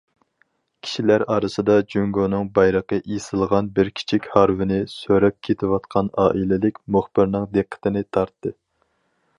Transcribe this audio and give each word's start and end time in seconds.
كىشىلەر 0.85 1.23
ئارىسىدا، 1.33 1.75
جۇڭگونىڭ 1.95 2.47
بايرىقى 2.55 2.99
ئېسىلغان 3.15 3.69
بىر 3.77 3.93
كىچىك 4.01 4.27
ھارۋىنى 4.37 4.81
سۆرەپ 4.95 5.39
كېتىۋاتقان 5.49 6.11
ئائىلىلىك 6.25 6.83
مۇخبىرنىڭ 6.97 7.49
دىققىتىنى 7.59 8.07
تارتتى. 8.19 8.59